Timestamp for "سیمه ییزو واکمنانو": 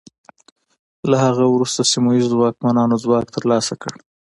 1.91-3.01